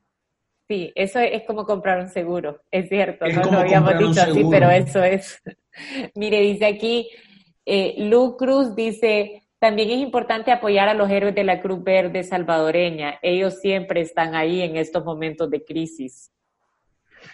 [0.73, 4.71] Sí, eso es como comprar un seguro, es cierto, no lo habíamos dicho así, pero
[4.71, 5.39] eso es.
[6.15, 7.11] Mire, dice aquí,
[7.63, 12.23] eh, Lu Cruz dice, también es importante apoyar a los héroes de la Cruz Verde
[12.23, 13.19] salvadoreña.
[13.21, 16.31] Ellos siempre están ahí en estos momentos de crisis.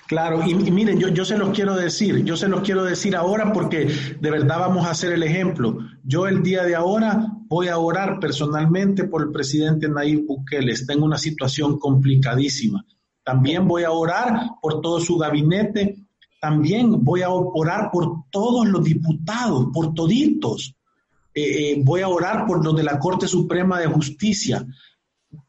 [0.10, 3.54] Claro, y, miren, yo, yo se los quiero decir, yo se los quiero decir ahora
[3.54, 3.88] porque
[4.20, 5.78] de verdad vamos a hacer el ejemplo.
[6.04, 10.74] Yo el día de ahora voy a orar personalmente por el presidente Nayib Bukele.
[10.74, 12.84] Está en una situación complicadísima.
[13.30, 16.00] También voy a orar por todo su gabinete.
[16.42, 20.76] También voy a orar por todos los diputados, por toditos.
[21.36, 24.66] Eh, eh, voy a orar por los de la Corte Suprema de Justicia.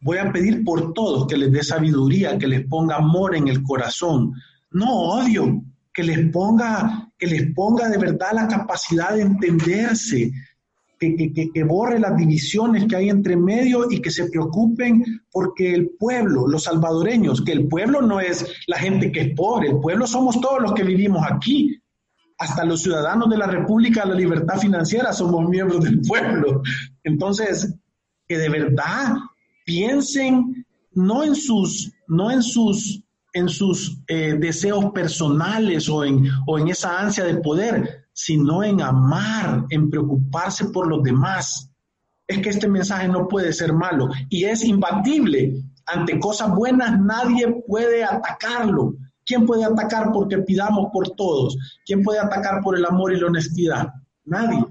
[0.02, 3.62] Voy a pedir por todos que les dé sabiduría, que les ponga amor en el
[3.62, 4.34] corazón.
[4.72, 10.32] No odio, que les ponga, que les ponga de verdad la capacidad de entenderse,
[11.00, 16.46] que, borre las divisiones que hay entre medio y que se preocupen porque el pueblo,
[16.46, 20.38] los salvadoreños, que el pueblo no es la gente que es pobre, el pueblo somos
[20.40, 21.80] todos los que vivimos aquí.
[22.38, 26.62] Hasta los ciudadanos de la República de la Libertad Financiera somos miembros del pueblo.
[27.04, 27.74] Entonces,
[28.26, 29.16] que de verdad
[29.64, 36.58] piensen no en sus, no en sus, en sus eh, deseos personales o en, o
[36.58, 41.70] en esa ansia de poder, sino en amar, en preocuparse por los demás.
[42.26, 45.62] Es que este mensaje no puede ser malo y es imbatible.
[45.86, 48.94] Ante cosas buenas nadie puede atacarlo.
[49.24, 51.56] ¿Quién puede atacar porque pidamos por todos?
[51.84, 53.88] ¿Quién puede atacar por el amor y la honestidad?
[54.24, 54.64] Nadie.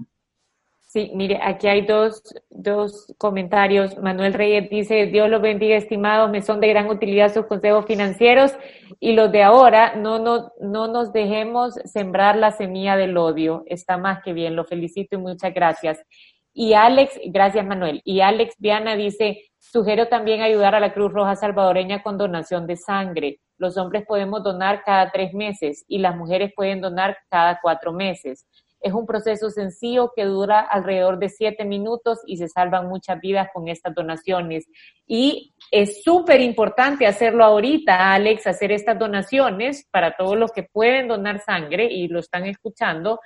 [0.92, 3.96] Sí, mire, aquí hay dos, dos comentarios.
[4.00, 8.58] Manuel Reyes dice, Dios los bendiga, estimados, me son de gran utilidad sus consejos financieros
[9.00, 13.62] y los de ahora, no, no, no nos dejemos sembrar la semilla del odio.
[13.68, 16.04] Está más que bien, lo felicito y muchas gracias.
[16.54, 18.02] Y Alex, gracias Manuel.
[18.04, 22.78] Y Alex Viana dice, sugiero también ayudar a la Cruz Roja Salvadoreña con donación de
[22.78, 23.40] sangre.
[23.60, 28.48] Los hombres podemos donar cada tres meses y las mujeres pueden donar cada cuatro meses.
[28.82, 33.50] Es un proceso sencillo que dura alrededor de siete minutos y se salvan muchas vidas
[33.54, 34.68] con estas donaciones.
[35.06, 41.08] Y es súper importante hacerlo ahorita, Alex, hacer estas donaciones para todos los que pueden
[41.08, 43.20] donar sangre y lo están escuchando,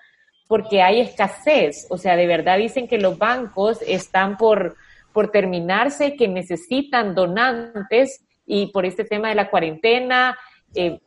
[0.47, 1.87] porque hay escasez.
[1.89, 4.75] O sea, de verdad dicen que los bancos están por,
[5.13, 10.37] por terminarse, que necesitan donantes y por este tema de la cuarentena,
[10.75, 10.99] eh,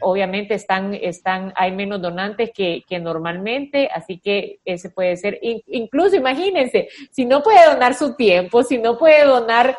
[0.00, 6.16] obviamente están, están, hay menos donantes que, que, normalmente, así que ese puede ser, incluso
[6.16, 9.76] imagínense, si no puede donar su tiempo, si no puede donar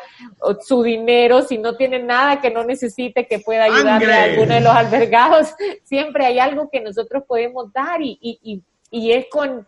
[0.60, 4.60] su dinero, si no tiene nada que no necesite que pueda ayudarle a alguno de
[4.60, 9.66] los albergados, siempre hay algo que nosotros podemos dar y, y, y es con,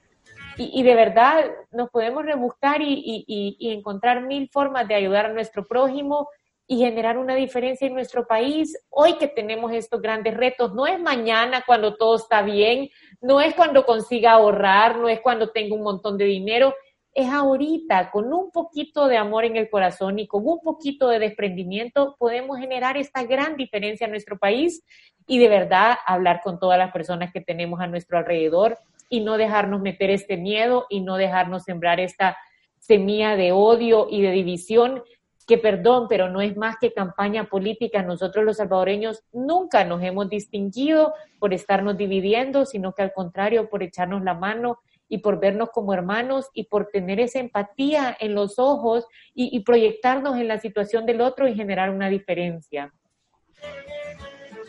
[0.59, 5.33] y, de verdad nos podemos rebuscar y, y, y, encontrar mil formas de ayudar a
[5.33, 6.29] nuestro prójimo
[6.71, 8.79] y generar una diferencia en nuestro país.
[8.91, 12.91] Hoy que tenemos estos grandes retos, no es mañana cuando todo está bien,
[13.23, 16.75] no es cuando consiga ahorrar, no es cuando tenga un montón de dinero,
[17.15, 21.19] es ahorita, con un poquito de amor en el corazón y con un poquito de
[21.19, 24.85] desprendimiento, podemos generar esta gran diferencia en nuestro país
[25.27, 29.39] y de verdad hablar con todas las personas que tenemos a nuestro alrededor y no
[29.39, 32.37] dejarnos meter este miedo y no dejarnos sembrar esta
[32.79, 35.03] semilla de odio y de división
[35.49, 38.03] que perdón, pero no es más que campaña política.
[38.03, 43.83] Nosotros los salvadoreños nunca nos hemos distinguido por estarnos dividiendo, sino que al contrario, por
[43.83, 44.79] echarnos la mano
[45.09, 50.37] y por vernos como hermanos y por tener esa empatía en los ojos y, proyectarnos
[50.37, 52.93] en la situación del otro y generar una diferencia.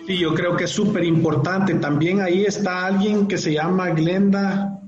[0.07, 1.73] Sí, yo creo que es súper importante.
[1.73, 4.78] También ahí está alguien que se llama Glenda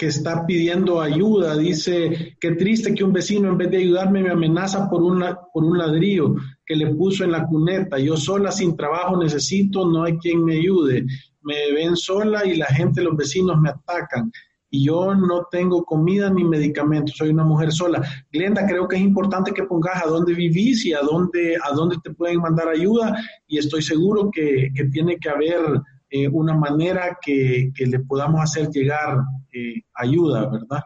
[0.00, 1.58] que está pidiendo ayuda.
[1.58, 5.62] Dice, qué triste que un vecino en vez de ayudarme me amenaza por, una, por
[5.62, 7.98] un ladrillo que le puso en la cuneta.
[7.98, 11.04] Yo sola sin trabajo necesito, no hay quien me ayude.
[11.42, 14.32] Me ven sola y la gente, los vecinos me atacan.
[14.70, 18.02] Y yo no tengo comida ni medicamentos, soy una mujer sola.
[18.32, 21.96] Glenda, creo que es importante que pongas a dónde vivís y a dónde, a dónde
[22.02, 23.14] te pueden mandar ayuda.
[23.46, 25.60] Y estoy seguro que, que tiene que haber
[26.08, 29.18] eh, una manera que, que, le podamos hacer llegar
[29.52, 30.84] eh, ayuda, ¿verdad?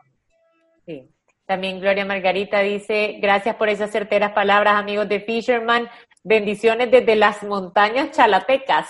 [0.87, 1.09] Sí.
[1.47, 5.89] También Gloria Margarita dice, gracias por esas certeras palabras, amigos de Fisherman.
[6.23, 8.89] Bendiciones desde las montañas chalapecas.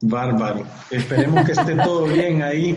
[0.00, 0.64] Bárbaro.
[0.90, 2.76] Esperemos que esté todo bien ahí.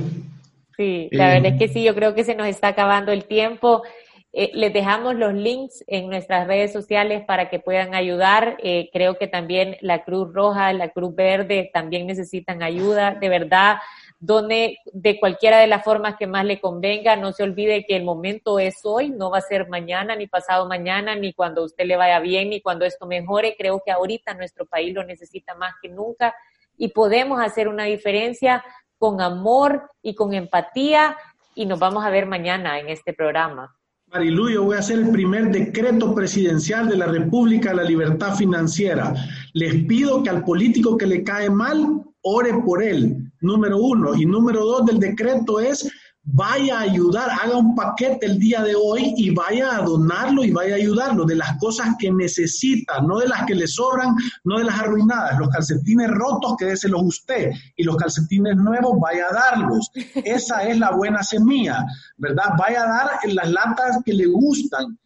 [0.76, 3.84] Sí, la verdad es que sí, yo creo que se nos está acabando el tiempo.
[4.32, 8.58] Eh, les dejamos los links en nuestras redes sociales para que puedan ayudar.
[8.64, 13.16] Eh, creo que también la Cruz Roja, la Cruz Verde también necesitan ayuda.
[13.16, 13.78] De verdad,
[14.20, 18.04] donde de cualquiera de las formas que más le convenga, no se olvide que el
[18.04, 21.96] momento es hoy, no va a ser mañana, ni pasado mañana, ni cuando usted le
[21.96, 23.56] vaya bien, ni cuando esto mejore.
[23.58, 26.36] Creo que ahorita nuestro país lo necesita más que nunca
[26.78, 28.64] y podemos hacer una diferencia
[28.98, 31.18] con amor y con empatía
[31.56, 33.74] y nos vamos a ver mañana en este programa.
[34.08, 38.36] Marilu, yo voy a hacer el primer decreto presidencial de la República de la Libertad
[38.36, 39.14] Financiera.
[39.54, 44.16] Les pido que al político que le cae mal, ore por él, número uno.
[44.16, 45.90] Y número dos del decreto es
[46.32, 50.52] vaya a ayudar, haga un paquete el día de hoy y vaya a donarlo y
[50.52, 54.60] vaya a ayudarlo de las cosas que necesita, no de las que le sobran, no
[54.60, 55.40] de las arruinadas.
[55.40, 59.90] Los calcetines rotos, quédeselos usted y los calcetines nuevos, vaya a darlos.
[60.24, 61.86] Esa es la buena semilla,
[62.18, 62.52] ¿verdad?
[62.58, 64.98] Vaya a dar en las latas que le gustan.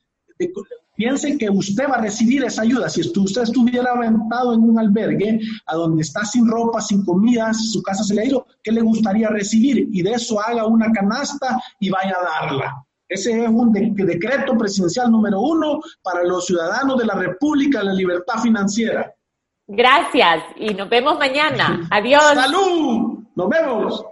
[0.95, 2.87] Piense que usted va a recibir esa ayuda.
[2.87, 7.81] Si usted estuviera aventado en un albergue a donde está sin ropa, sin comida, su
[7.81, 9.87] casa se le ha ido, ¿qué le gustaría recibir?
[9.91, 12.85] Y de eso haga una canasta y vaya a darla.
[13.09, 17.93] Ese es un decreto presidencial número uno para los ciudadanos de la República de la
[17.93, 19.13] Libertad Financiera.
[19.67, 21.87] Gracias y nos vemos mañana.
[21.89, 22.23] Adiós.
[22.23, 23.19] Salud.
[23.35, 24.05] Nos vemos.